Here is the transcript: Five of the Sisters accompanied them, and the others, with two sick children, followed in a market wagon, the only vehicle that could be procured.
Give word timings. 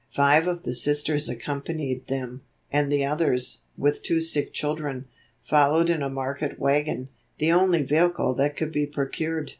Five 0.09 0.47
of 0.47 0.63
the 0.63 0.73
Sisters 0.73 1.29
accompanied 1.29 2.07
them, 2.07 2.41
and 2.71 2.91
the 2.91 3.05
others, 3.05 3.59
with 3.77 4.01
two 4.01 4.19
sick 4.19 4.51
children, 4.51 5.05
followed 5.43 5.91
in 5.91 6.01
a 6.01 6.09
market 6.09 6.57
wagon, 6.59 7.09
the 7.37 7.51
only 7.51 7.83
vehicle 7.83 8.33
that 8.33 8.57
could 8.57 8.71
be 8.71 8.87
procured. 8.87 9.49